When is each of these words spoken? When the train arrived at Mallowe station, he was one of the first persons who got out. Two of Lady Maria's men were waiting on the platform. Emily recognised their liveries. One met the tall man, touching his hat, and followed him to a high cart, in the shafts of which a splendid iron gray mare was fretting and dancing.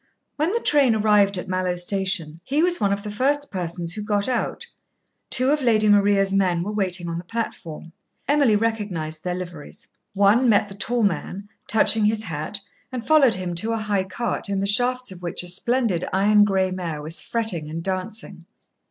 When 0.35 0.51
the 0.51 0.59
train 0.59 0.95
arrived 0.95 1.37
at 1.37 1.47
Mallowe 1.47 1.75
station, 1.75 2.39
he 2.43 2.63
was 2.63 2.81
one 2.81 2.91
of 2.91 3.03
the 3.03 3.11
first 3.11 3.51
persons 3.51 3.93
who 3.93 4.01
got 4.01 4.27
out. 4.27 4.65
Two 5.29 5.51
of 5.51 5.61
Lady 5.61 5.87
Maria's 5.89 6.33
men 6.33 6.63
were 6.63 6.71
waiting 6.71 7.07
on 7.07 7.19
the 7.19 7.23
platform. 7.23 7.91
Emily 8.27 8.55
recognised 8.55 9.23
their 9.23 9.35
liveries. 9.35 9.85
One 10.15 10.49
met 10.49 10.69
the 10.69 10.73
tall 10.73 11.03
man, 11.03 11.47
touching 11.67 12.05
his 12.05 12.23
hat, 12.23 12.59
and 12.91 13.05
followed 13.05 13.35
him 13.35 13.53
to 13.53 13.73
a 13.73 13.77
high 13.77 14.03
cart, 14.05 14.49
in 14.49 14.59
the 14.59 14.65
shafts 14.65 15.11
of 15.11 15.21
which 15.21 15.43
a 15.43 15.47
splendid 15.47 16.03
iron 16.11 16.45
gray 16.45 16.71
mare 16.71 17.03
was 17.03 17.21
fretting 17.21 17.69
and 17.69 17.83
dancing. 17.83 18.47